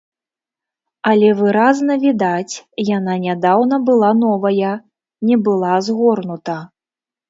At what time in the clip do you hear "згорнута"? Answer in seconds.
5.91-6.63